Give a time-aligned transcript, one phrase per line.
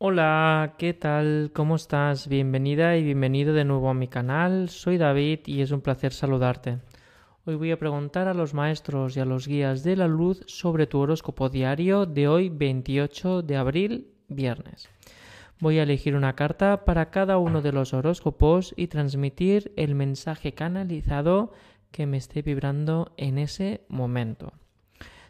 [0.00, 1.50] Hola, ¿qué tal?
[1.52, 2.28] ¿Cómo estás?
[2.28, 4.68] Bienvenida y bienvenido de nuevo a mi canal.
[4.68, 6.78] Soy David y es un placer saludarte.
[7.44, 10.86] Hoy voy a preguntar a los maestros y a los guías de la luz sobre
[10.86, 14.88] tu horóscopo diario de hoy 28 de abril, viernes.
[15.58, 20.54] Voy a elegir una carta para cada uno de los horóscopos y transmitir el mensaje
[20.54, 21.50] canalizado
[21.90, 24.52] que me esté vibrando en ese momento.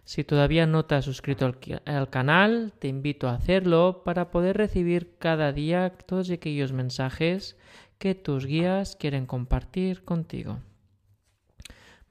[0.08, 1.44] Si todavía no te has suscrito
[1.84, 7.58] al, canal, te invito a hacerlo para poder recibir cada día todos aquellos mensajes
[7.98, 10.60] que tus guías quieren compartir contigo.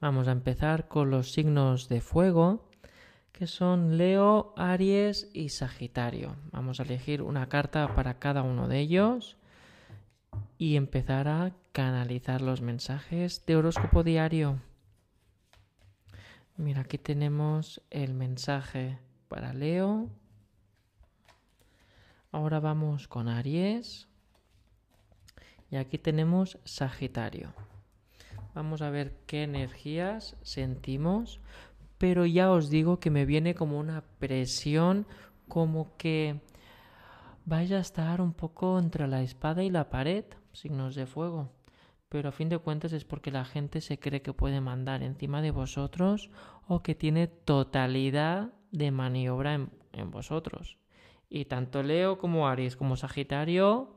[0.00, 2.70] Vamos a empezar con los signos de fuego,
[3.32, 6.36] que son Leo, Aries y Sagitario.
[6.52, 9.38] Vamos a elegir una carta para cada uno de ellos
[10.56, 14.60] y empezar a canalizar los mensajes de horóscopo diario.
[16.58, 18.98] Mira, aquí tenemos el mensaje
[19.28, 20.08] para Leo.
[22.32, 24.08] Ahora vamos con Aries.
[25.70, 27.54] Y aquí tenemos Sagitario.
[28.56, 31.40] Vamos a ver qué energías sentimos.
[31.96, 35.06] Pero ya os digo que me viene como una presión,
[35.46, 36.40] como que
[37.46, 41.52] vais a estar un poco entre la espada y la pared, signos de fuego
[42.08, 45.42] pero a fin de cuentas es porque la gente se cree que puede mandar encima
[45.42, 46.30] de vosotros
[46.66, 50.78] o que tiene totalidad de maniobra en, vosotros.
[51.28, 53.96] Y tanto Leo como Aries como Sagitario,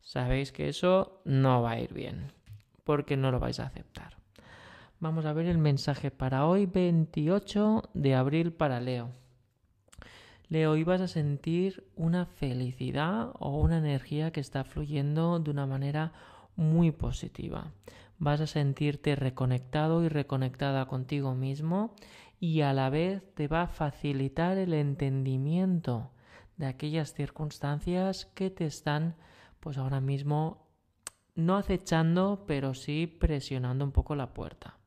[0.00, 2.32] sabéis que eso no va a ir bien,
[2.84, 4.16] porque no lo vais a aceptar.
[4.98, 9.10] Vamos a ver el mensaje para hoy, 28 de abril para Leo.
[10.48, 16.12] Leo, ibas a sentir una felicidad o una energía que está fluyendo de una manera
[16.56, 17.72] muy positiva.
[18.18, 21.94] Vas a sentirte reconectado y reconectada contigo mismo
[22.38, 26.10] y a la vez te va a facilitar el entendimiento
[26.56, 29.16] de aquellas circunstancias que te están
[29.60, 30.68] pues ahora mismo
[31.34, 34.78] no acechando pero sí presionando un poco la puerta.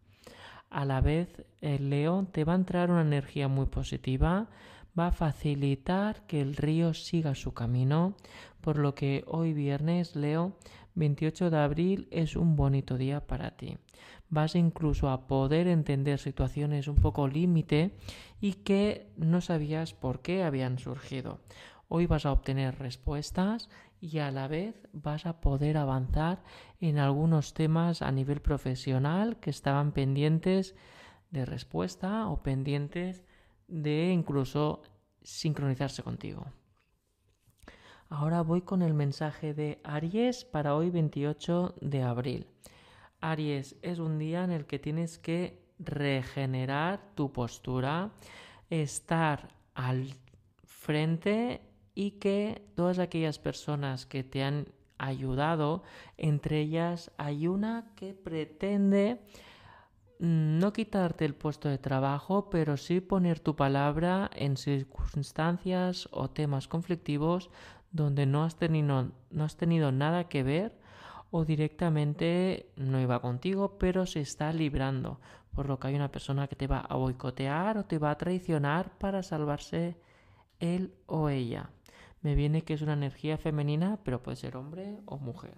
[0.70, 4.50] A la vez el león te va a entrar una energía muy positiva,
[4.98, 8.16] va a facilitar que el río siga su camino,
[8.66, 10.58] por lo que hoy viernes, Leo,
[10.96, 13.78] 28 de abril es un bonito día para ti.
[14.28, 17.96] Vas incluso a poder entender situaciones un poco límite
[18.42, 21.42] y que no sabías por qué habían surgido.
[21.90, 23.70] Hoy vas a obtener respuestas
[24.02, 26.42] y a la vez vas a poder avanzar
[26.80, 30.74] en algunos temas a nivel profesional que estaban pendientes
[31.30, 33.24] de respuesta o pendientes
[33.68, 34.82] de incluso
[35.22, 36.48] sincronizarse contigo.
[38.10, 42.48] Ahora voy con el mensaje de Aries para hoy 28 de abril.
[43.20, 48.12] Aries es un día en el que tienes que regenerar tu postura,
[48.70, 50.14] estar al
[50.64, 51.62] frente
[51.96, 54.68] y que todas aquellas personas que te han
[55.00, 55.82] ayudado,
[56.18, 59.20] entre ellas hay una que pretende
[60.20, 66.68] no quitarte el puesto de trabajo, pero sí poner tu palabra en circunstancias o temas
[66.68, 67.50] conflictivos
[67.96, 70.78] donde no has tenido, no has tenido nada que ver
[71.32, 75.20] o directamente no iba contigo, pero se está librando,
[75.54, 78.18] por lo que hay una persona que te va a boicotear o te va a
[78.18, 79.98] traicionar para salvarse
[80.60, 81.70] él o ella.
[82.22, 85.58] Me viene que es una energía femenina, pero puede ser hombre o mujer.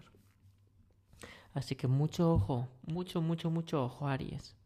[1.53, 4.56] Así que mucho ojo, mucho, mucho, mucho ojo, Aries.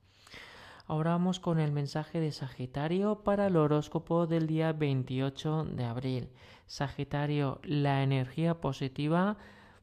[0.91, 6.27] Ahora vamos con el mensaje de Sagitario para el horóscopo del día 28 de abril.
[6.67, 9.37] Sagitario, la energía positiva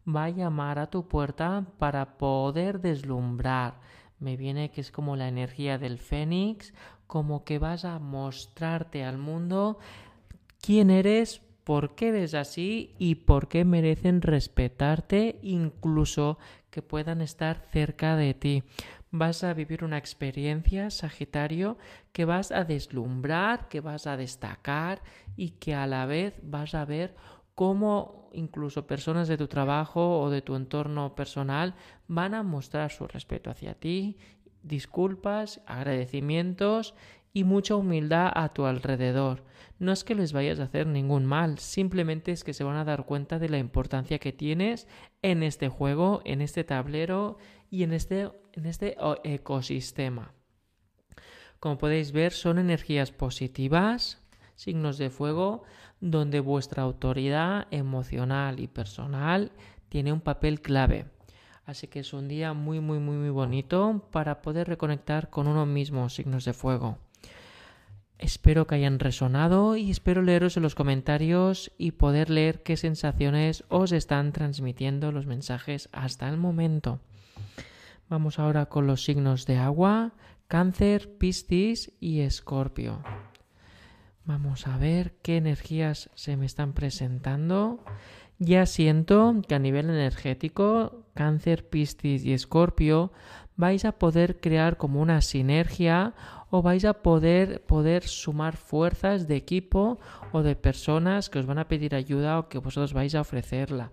[0.06, 3.80] va a llamar a tu puerta para poder deslumbrar.
[4.19, 6.74] Me viene que es como la energía del fénix,
[7.06, 9.78] como que vas a mostrarte al mundo
[10.60, 16.36] quién eres, por qué eres así y por qué merecen respetarte, incluso
[16.70, 18.62] que puedan estar cerca de ti.
[19.10, 21.78] Vas a vivir una experiencia, Sagitario,
[22.12, 25.02] que vas a deslumbrar, que vas a destacar
[25.36, 27.14] y que a la vez vas a ver
[27.54, 31.75] cómo incluso personas de tu trabajo o de tu entorno personal
[32.06, 34.19] van a mostrar su respeto hacia ti,
[34.62, 36.94] disculpas, agradecimientos
[37.32, 39.44] y mucha humildad a tu alrededor.
[39.78, 42.84] No es que les vayas a hacer ningún mal, simplemente es que se van a
[42.84, 44.87] dar cuenta de la importancia que tienes
[45.22, 47.38] en este juego, en este tablero
[47.70, 50.32] y en este, en este ecosistema.
[51.61, 54.23] Como podéis ver, son energías positivas,
[54.55, 55.65] signos de fuego,
[56.00, 59.53] donde vuestra autoridad emocional y personal
[59.88, 61.06] tiene un papel clave.
[61.65, 65.67] Así que es un día muy, muy, muy, muy bonito para poder reconectar con uno
[65.67, 66.99] mismo, signos de fuego.
[68.19, 73.64] Espero que hayan resonado y espero leeros en los comentarios y poder leer qué sensaciones
[73.69, 77.00] os están transmitiendo los mensajes hasta el momento.
[78.08, 80.14] Vamos ahora con los signos de agua,
[80.46, 83.02] cáncer, piscis y escorpio.
[84.25, 87.84] Vamos a ver qué energías se me están presentando.
[88.38, 93.12] Ya siento que a nivel energético, cáncer, piscis y escorpio
[93.56, 96.14] vais a poder crear como una sinergia
[96.50, 99.99] o vais a poder, poder sumar fuerzas de equipo
[100.33, 103.93] o de personas que os van a pedir ayuda o que vosotros vais a ofrecerla.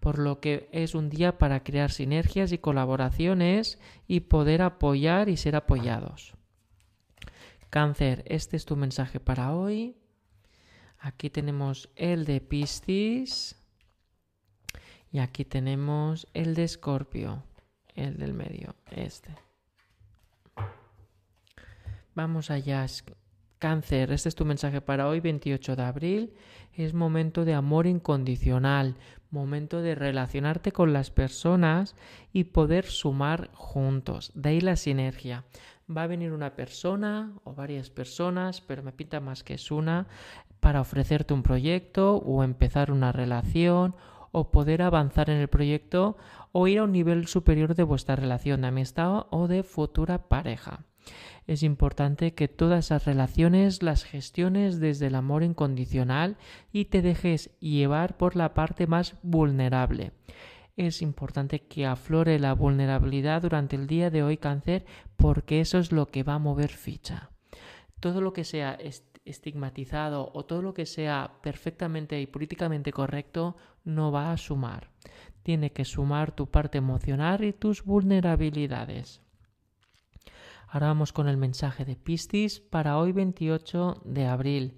[0.00, 5.36] Por lo que es un día para crear sinergias y colaboraciones y poder apoyar y
[5.36, 6.34] ser apoyados.
[7.68, 9.96] Cáncer, este es tu mensaje para hoy.
[10.98, 13.56] Aquí tenemos el de Piscis.
[15.12, 17.42] Y aquí tenemos el de Escorpio,
[17.94, 19.49] el del medio, este.
[22.22, 22.84] Vamos allá.
[23.58, 26.34] Cáncer, este es tu mensaje para hoy, 28 de abril.
[26.74, 28.96] Es momento de amor incondicional,
[29.30, 31.96] momento de relacionarte con las personas
[32.30, 34.32] y poder sumar juntos.
[34.34, 35.46] De ahí la sinergia.
[35.88, 40.06] Va a venir una persona o varias personas, pero me pinta más que es una,
[40.60, 43.96] para ofrecerte un proyecto o empezar una relación
[44.30, 46.18] o poder avanzar en el proyecto
[46.52, 50.84] o ir a un nivel superior de vuestra relación de amistad o de futura pareja
[51.46, 56.36] es importante que todas esas relaciones las gestiones desde el amor incondicional
[56.72, 60.12] y te dejes llevar por la parte más vulnerable.
[60.76, 64.86] Es importante que aflore la vulnerabilidad durante el día de hoy cáncer
[65.16, 67.30] porque eso es lo que va a mover ficha.
[67.98, 68.78] Todo lo que sea
[69.24, 74.90] estigmatizado o todo lo que sea perfectamente y políticamente correcto no va a sumar.
[75.42, 79.20] Tiene que sumar tu parte emocional y tus vulnerabilidades.
[80.72, 84.74] Ahora vamos con el mensaje de Piscis para hoy 28 de abril.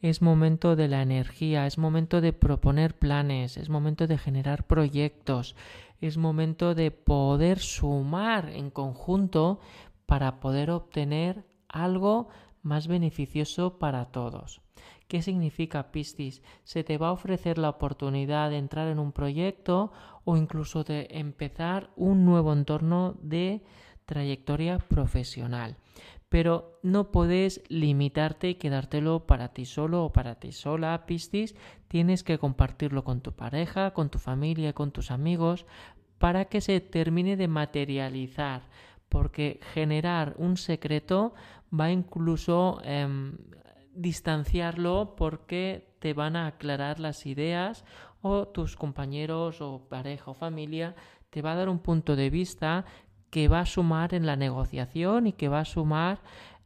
[0.00, 5.54] Es momento de la energía, es momento de proponer planes, es momento de generar proyectos,
[6.00, 9.60] es momento de poder sumar en conjunto
[10.04, 12.26] para poder obtener algo
[12.62, 14.62] más beneficioso para todos.
[15.06, 16.42] ¿Qué significa Piscis?
[16.64, 19.92] Se te va a ofrecer la oportunidad de entrar en un proyecto
[20.24, 23.62] o incluso de empezar un nuevo entorno de
[24.06, 25.76] trayectoria profesional.
[26.28, 31.54] Pero no puedes limitarte y quedártelo para ti solo o para ti sola, Piscis.
[31.88, 35.66] Tienes que compartirlo con tu pareja, con tu familia, con tus amigos,
[36.18, 38.62] para que se termine de materializar.
[39.08, 41.34] Porque generar un secreto
[41.72, 43.06] va incluso eh,
[43.94, 47.84] distanciarlo porque te van a aclarar las ideas
[48.20, 50.96] o tus compañeros o pareja o familia
[51.30, 52.86] te va a dar un punto de vista
[53.30, 56.20] que va a sumar en la negociación y que va a sumar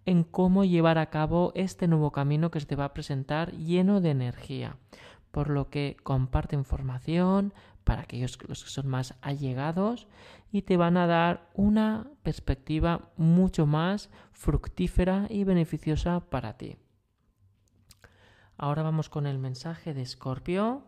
[0.06, 4.00] en cómo llevar a cabo este nuevo camino que se te va a presentar lleno
[4.00, 4.76] de energía.
[5.30, 7.52] Por lo que comparte información
[7.84, 10.08] para aquellos los que son más allegados
[10.52, 16.76] y te van a dar una perspectiva mucho más fructífera y beneficiosa para ti.
[18.56, 20.84] Ahora vamos con el mensaje de Escorpio.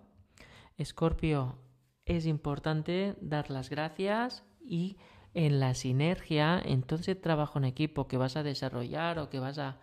[0.76, 1.58] Escorpio,
[2.04, 4.98] es importante dar las gracias y
[5.34, 9.78] en la sinergia, entonces trabajo en equipo que vas a desarrollar o que vas a,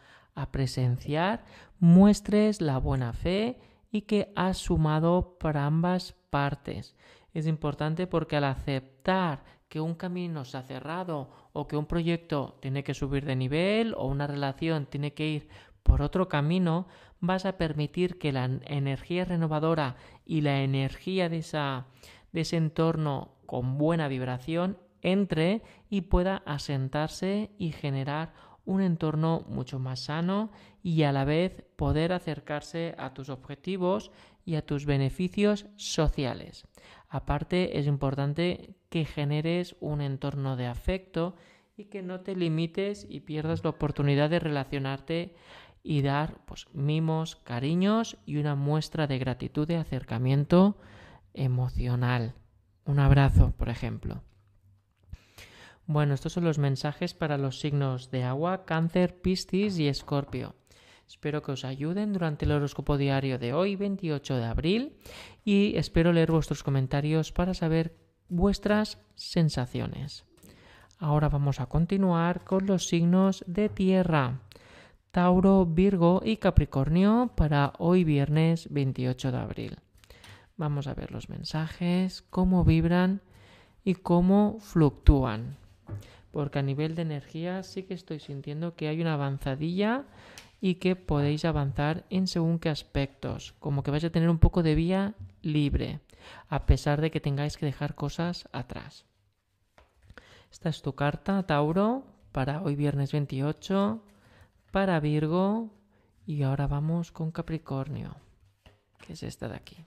[0.52, 1.44] presenciar,
[1.80, 3.60] muestres la buena fe
[3.92, 6.96] y que has sumado para ambas partes.
[7.34, 12.58] Es importante porque al aceptar que un camino se ha cerrado o que un proyecto
[12.62, 15.50] tiene que subir de nivel o una relación tiene que ir
[15.84, 16.88] por otro camino,
[17.20, 21.88] vas a permitir que la energía renovadora y la energía de, esa,
[22.32, 28.34] de ese entorno con buena vibración entre y pueda asentarse y generar
[28.66, 30.52] un entorno mucho más sano
[30.84, 34.12] y a la vez poder acercarse a tus objetivos
[34.46, 36.68] y a tus beneficios sociales.
[37.10, 41.36] Aparte, es importante que generes un entorno de afecto
[41.78, 45.36] y que no te limites y pierdas la oportunidad de relacionarte
[45.82, 50.78] y dar pues, mimos, cariños y una muestra de gratitud de acercamiento
[51.34, 52.36] emocional.
[52.86, 54.22] Un abrazo, por ejemplo.
[55.90, 60.54] Bueno, estos son los mensajes para los signos de agua, cáncer, piscis y escorpio.
[61.08, 64.98] Espero que os ayuden durante el horóscopo diario de hoy, 28 de abril,
[65.44, 70.26] y espero leer vuestros comentarios para saber vuestras sensaciones.
[71.00, 74.42] Ahora vamos a continuar con los signos de tierra.
[75.10, 79.80] Tauro, Virgo y Capricornio para hoy viernes 28 de abril.
[80.56, 83.24] Vamos a ver los mensajes, cómo vibran
[83.84, 85.58] y cómo fluctúan
[86.32, 90.06] porque a nivel de energía sí que estoy sintiendo que hay una avanzadilla
[90.62, 94.62] y que podéis avanzar en según qué aspectos, como que vais a tener un poco
[94.62, 96.02] de vía libre,
[96.50, 99.06] a pesar de que tengáis que dejar cosas atrás.
[100.52, 104.04] Esta es tu carta, Tauro, para hoy viernes 28,
[104.72, 105.70] para Virgo
[106.26, 108.16] y ahora vamos con Capricornio,
[109.00, 109.86] que es esta de aquí.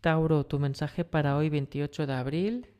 [0.00, 2.71] Tauro, tu mensaje para hoy 28 de abril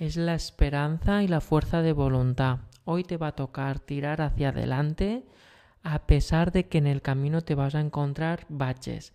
[0.00, 2.60] es la esperanza y la fuerza de voluntad.
[2.84, 5.26] Hoy te va a tocar tirar hacia adelante
[5.82, 9.12] a pesar de que en el camino te vas a encontrar baches.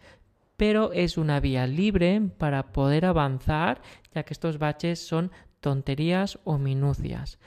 [0.58, 3.82] Pero es una vía libre para poder avanzar,
[4.14, 7.40] ya que estos baches son tonterías o minucias.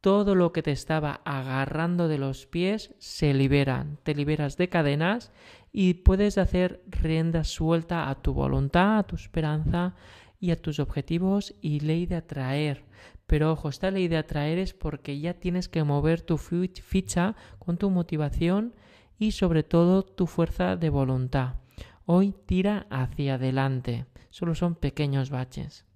[0.00, 5.30] Todo lo que te estaba agarrando de los pies se liberan, te liberas de cadenas
[5.72, 9.94] y puedes hacer rienda suelta a tu voluntad, a tu esperanza
[10.38, 12.84] y a tus objetivos y ley de atraer.
[13.26, 17.76] Pero ojo, esta ley de atraer es porque ya tienes que mover tu ficha con
[17.76, 18.74] tu motivación
[19.18, 21.56] y sobre todo tu fuerza de voluntad.
[22.04, 24.06] Hoy tira hacia adelante.
[24.30, 25.86] Solo son pequeños baches.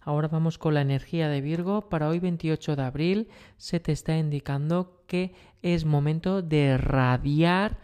[0.00, 1.88] Ahora vamos con la energía de Virgo.
[1.88, 7.78] Para hoy 28 de abril se te está indicando que es momento de radiar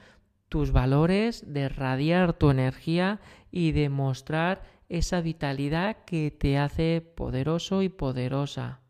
[0.48, 7.82] tus valores, de radiar tu energía y de mostrar esa vitalidad que te hace poderoso
[7.82, 8.80] y poderosa.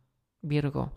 [0.43, 0.93] Virgo,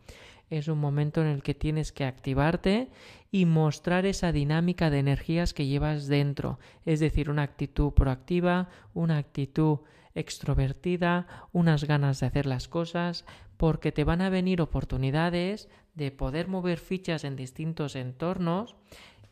[0.49, 2.89] es un momento en el que tienes que activarte
[3.31, 9.17] y mostrar esa dinámica de energías que llevas dentro, es decir, una actitud proactiva, una
[9.17, 9.79] actitud
[10.15, 13.25] extrovertida, unas ganas de hacer las cosas,
[13.57, 18.75] porque te van a venir oportunidades de poder mover fichas en distintos entornos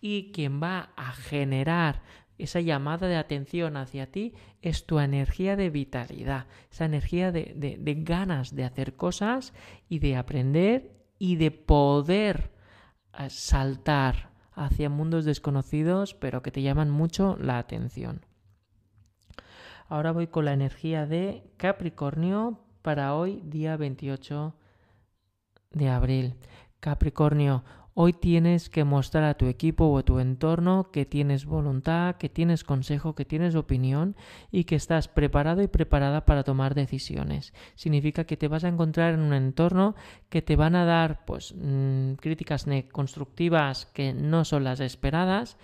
[0.01, 2.01] y quien va a generar
[2.37, 8.55] esa llamada de atención hacia ti es tu energía de vitalidad, esa energía de, ganas
[8.55, 9.53] de hacer cosas
[9.87, 12.51] y de aprender y de poder
[13.17, 18.25] eh, saltar hacia mundos desconocidos pero que te llaman mucho la atención.
[19.87, 24.55] Ahora voy con la energía de Capricornio para hoy, día 28
[25.71, 26.35] de abril.
[26.79, 27.63] Capricornio,
[27.97, 32.27] Hoy tienes que mostrar a tu equipo o a tu entorno que tienes voluntad, que
[32.27, 34.17] tienes consejo, que tienes opinión
[34.51, 37.53] y que estás preparado y preparada para tomar decisiones.
[37.75, 39.95] Significa que te vas a encontrar en un entorno
[40.27, 45.57] que te van a dar pues mm, críticas constructivas que no son las esperadas,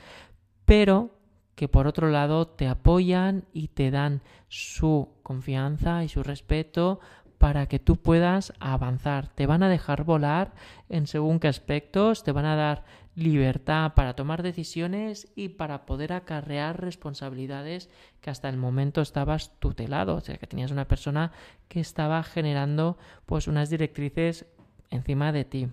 [0.63, 1.11] pero
[1.55, 7.01] que por otro lado te apoyan y te dan su confianza y su respeto
[7.41, 9.29] para que tú puedas avanzar.
[9.29, 10.53] Te van a dejar volar
[10.89, 12.83] en según qué aspectos, te van a dar
[13.15, 17.89] libertad para tomar decisiones y para poder acarrear responsabilidades
[18.21, 21.31] que hasta el momento estabas tutelado, o sea, que tenías una persona
[21.67, 24.45] que estaba generando pues unas directrices
[24.91, 25.67] encima de ti.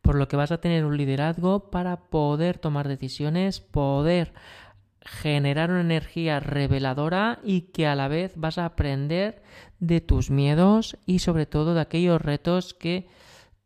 [0.00, 4.34] Por lo que vas a tener un liderazgo para poder tomar decisiones, poder
[5.04, 9.42] generar una energía reveladora y que a la vez vas a aprender
[9.80, 13.08] de tus miedos y sobre todo de aquellos retos que,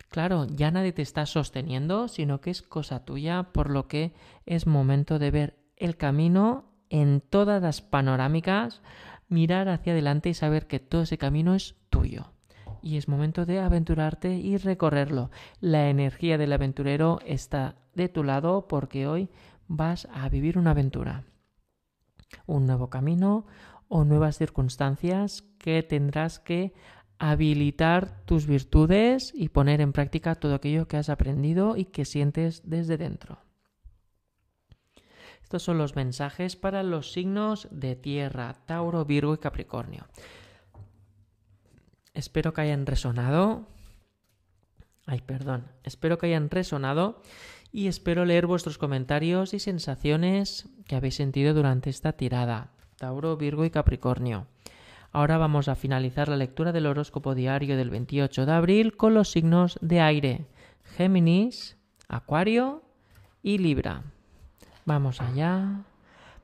[0.09, 4.15] claro, ya nadie te está sosteniendo, sino que es cosa tuya, por lo que
[4.47, 8.81] es momento de ver el camino en todas las panorámicas,
[9.29, 12.33] mirar hacia adelante y saber que todo ese camino es tuyo.
[12.83, 15.31] Y es momento de aventurarte y recorrerlo.
[15.61, 19.29] La energía del aventurero está de tu lado porque hoy
[19.69, 21.25] vas a vivir una aventura,
[22.47, 23.47] un nuevo camino
[23.89, 26.75] o nuevas circunstancias que tendrás que
[27.19, 32.63] habilitar tus virtudes y poner en práctica todo aquello que has aprendido y que sientes
[32.65, 33.39] desde dentro.
[35.43, 40.07] Estos son los mensajes para los signos de tierra, Tauro, Virgo y Capricornio.
[42.15, 43.67] Espero que hayan resonado.
[45.07, 45.71] Ay, perdón.
[45.85, 47.23] Espero que hayan resonado
[47.73, 52.71] y espero leer vuestros comentarios y sensaciones que habéis sentido durante esta tirada.
[52.97, 54.47] Tauro, Virgo y Capricornio.
[55.13, 59.31] Ahora vamos a finalizar la lectura del horóscopo diario del 28 de abril con los
[59.31, 60.47] signos de aire.
[60.97, 61.77] Géminis,
[62.09, 62.83] Acuario
[63.43, 64.03] y Libra.
[64.85, 65.85] Vamos allá.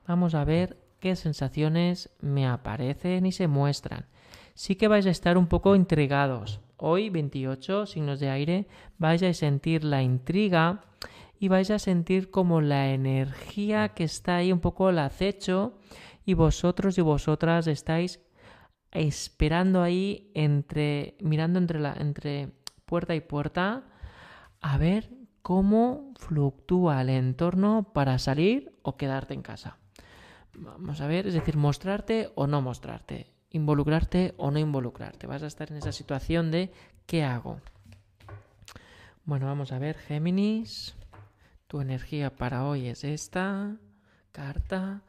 [0.07, 4.07] Vamos a ver qué sensaciones me aparecen y se muestran.
[4.55, 6.61] Sí que vais a estar un poco intrigados.
[6.76, 8.67] Hoy, 28 signos de aire,
[8.99, 10.85] vais a sentir la intriga
[11.42, 15.76] y vais a sentir como la energía que está ahí un poco al acecho
[16.25, 18.20] y vosotros y vosotras estáis
[18.92, 22.52] esperando ahí entre mirando entre la entre
[22.87, 23.82] puerta y puerta
[24.61, 25.11] a ver
[25.42, 29.78] cómo fluctúa el entorno para salir o quedarte en casa.
[30.54, 35.26] Vamos a ver, es decir, mostrarte o no mostrarte, involucrarte o no involucrarte.
[35.26, 36.70] Vas a estar en esa situación de
[37.06, 37.58] ¿qué hago?
[39.25, 40.94] Bueno, vamos a ver, Géminis.
[41.73, 43.79] Tu energía para hoy es esta
[44.31, 45.00] carta.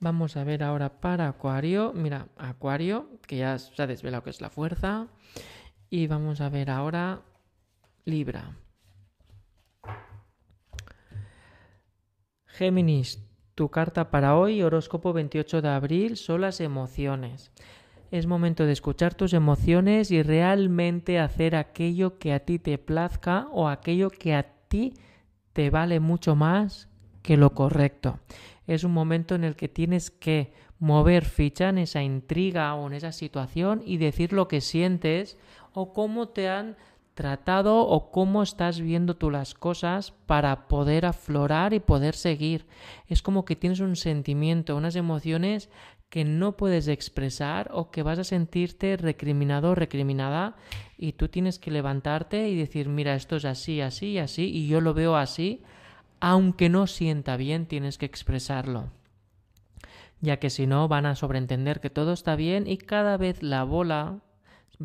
[0.00, 1.92] Vamos a ver ahora para Acuario.
[1.94, 5.08] Mira, Acuario, que ya se ha desvelado que es la fuerza.
[5.90, 7.20] Y vamos a ver ahora
[8.06, 8.56] Libra.
[12.46, 13.22] Géminis,
[13.54, 17.52] tu carta para hoy, horóscopo 28 de abril, son las emociones.
[18.10, 23.46] Es momento de escuchar tus emociones y realmente hacer aquello que a ti te plazca
[23.52, 25.07] o aquello que a ti te
[25.70, 26.88] vale mucho más
[27.22, 28.20] que lo correcto.
[28.66, 32.92] Es un momento en el que tienes que mover ficha en esa intriga o en
[32.92, 35.36] esa situación y decir lo que sientes
[35.72, 36.76] o cómo te han
[37.14, 42.66] tratado o cómo estás viendo tú las cosas para poder aflorar y poder seguir.
[43.08, 45.68] Es como que tienes un sentimiento, unas emociones
[46.08, 50.56] que no puedes expresar o que vas a sentirte recriminado o recriminada
[50.96, 54.80] y tú tienes que levantarte y decir, mira, esto es así, así, así y yo
[54.80, 55.62] lo veo así,
[56.20, 58.90] aunque no sienta bien, tienes que expresarlo
[60.20, 63.64] ya que si no van a sobreentender que todo está bien y cada vez la
[63.64, 64.20] bola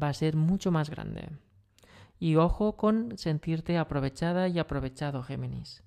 [0.02, 1.30] va a ser mucho más grande.
[2.20, 5.84] Y ojo con sentirte aprovechada y aprovechado, Géminis.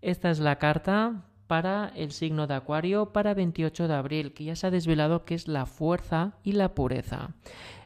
[0.00, 4.56] Esta es la carta para el signo de Acuario para 28 de abril, que ya
[4.56, 7.30] se ha desvelado que es la fuerza y la pureza.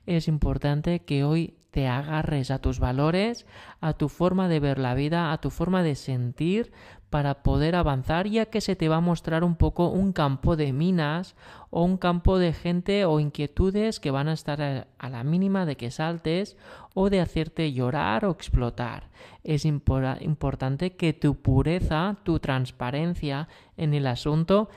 [0.07, 3.47] Es importante que hoy te agarres a tus valores,
[3.81, 6.73] a tu forma de ver la vida, a tu forma de sentir
[7.11, 10.73] para poder avanzar, ya que se te va a mostrar un poco un campo de
[10.73, 11.35] minas
[11.71, 15.77] o un campo de gente o inquietudes que van a estar a, la mínima de
[15.77, 16.57] que saltes
[16.95, 19.11] o de hacerte llorar o explotar.
[19.43, 24.69] Es importante que tu pureza, tu transparencia en el asunto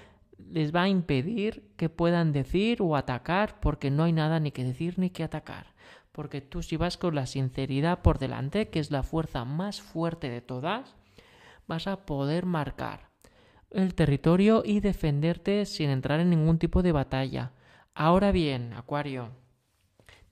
[0.51, 4.63] les va a impedir que puedan decir o atacar porque no hay nada ni que
[4.63, 5.73] decir ni que atacar
[6.13, 10.29] porque tú si vas con la sinceridad por delante, que es la fuerza más fuerte
[10.29, 10.95] de todas,
[11.67, 13.09] vas a poder marcar
[13.71, 17.51] el territorio y defenderte sin entrar en ningún tipo de batalla.
[17.95, 19.31] Ahora bien, Acuario,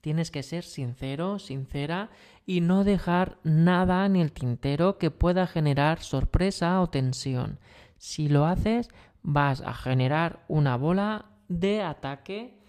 [0.00, 2.10] tienes que ser sincero, sincera
[2.46, 7.58] y no dejar nada en el tintero que pueda generar sorpresa o tensión.
[7.98, 8.88] Si lo haces,
[9.22, 12.61] vas a generar una bola de ataque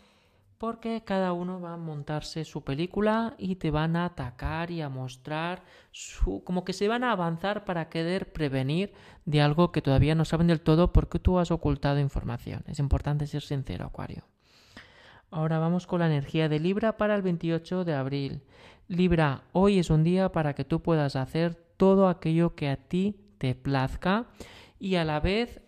[0.63, 4.87] porque cada uno va a montarse su película y te van a atacar y a
[4.87, 8.93] mostrar su como que se van a avanzar para querer prevenir
[9.25, 12.63] de algo que todavía no saben del todo porque tú has ocultado información.
[12.65, 14.23] Es importante ser sincero, Acuario.
[15.31, 18.41] Ahora vamos con la energía de Libra para el 28 de abril.
[18.87, 23.17] Libra, hoy es un día para que tú puedas hacer todo aquello que a ti
[23.37, 24.27] te plazca
[24.79, 25.59] y a la vez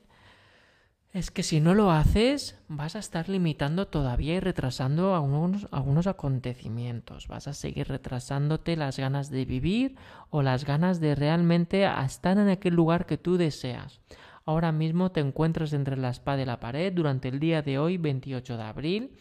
[1.15, 7.29] es que si no lo haces, vas a estar limitando todavía y retrasando algunos, acontecimientos.
[7.29, 9.95] Vas a seguir retrasándote las ganas de vivir
[10.29, 14.01] o las ganas de realmente estar en aquel lugar que tú deseas.
[14.43, 17.95] Ahora mismo te encuentras entre la espada y la pared durante el día de hoy,
[17.95, 19.15] 28 de abril,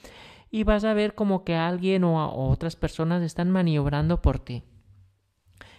[0.50, 4.64] y vas a ver como que alguien o, otras personas están maniobrando por ti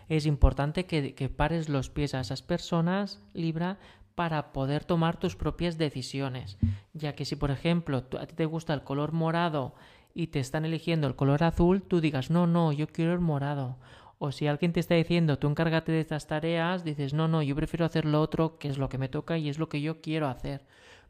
[0.08, 3.80] es importante que, que, pares los pies a esas personas, Libra,
[4.16, 6.58] para poder tomar tus propias decisiones.
[6.94, 9.76] Ya que si, por ejemplo, a ti te gusta el color morado
[10.14, 13.78] y te están eligiendo el color azul, tú digas, no, no, yo quiero el morado.
[14.18, 17.56] O si alguien te está diciendo, tú encárgate de estas tareas, dices, no, no, yo
[17.56, 20.02] prefiero hacer lo otro, que es lo que me toca y es lo que yo
[20.02, 20.66] quiero hacer.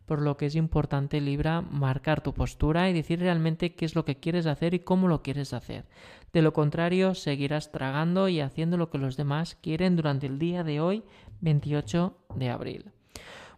[0.07, 4.05] Por lo que es importante, Libra, marcar tu postura y decir realmente qué es lo
[4.05, 5.85] que quieres hacer y cómo lo quieres hacer.
[6.31, 10.63] De lo contrario, seguirás tragando y haciendo lo que los demás quieren durante el día
[10.63, 11.03] de hoy,
[11.41, 12.94] 28 de abril.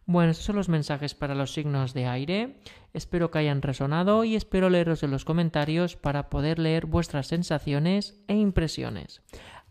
[0.09, 2.61] Bueno, estos son los mensajes para los signos de aire.
[2.93, 8.17] Espero que hayan resonado y espero leeros en los comentarios para poder leer vuestras sensaciones
[8.29, 9.21] e impresiones.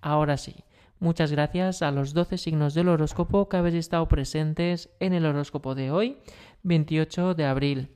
[0.03, 0.65] Ahora sí,
[1.01, 5.75] muchas gracias a los 12 signos del horóscopo que habéis estado presentes en el horóscopo
[5.75, 6.19] de hoy,
[6.65, 7.89] 28 de abril.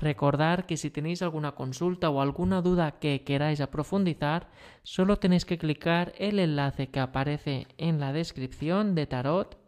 [0.00, 4.48] Recordar que si tenéis alguna consulta o alguna duda que queráis profundizar,
[4.84, 9.63] solo tenéis que clicar el enlace que aparece en la descripción de Tarot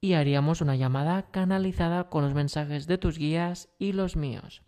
[0.00, 4.62] y haríamos una llamada canalizada con los mensajes de tus guías y los míos.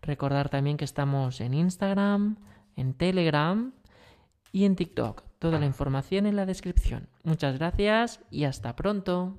[0.00, 2.36] Recordar también que estamos en Instagram,
[2.76, 3.72] en Telegram
[4.50, 5.22] y en TikTok.
[5.38, 7.08] Toda la información en la descripción.
[7.22, 9.38] Muchas gracias y hasta pronto.